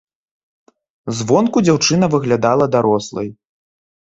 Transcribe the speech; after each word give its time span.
Звонку 1.17 1.57
дзяўчына 1.67 2.05
выглядала 2.15 2.65
дарослай. 2.79 3.27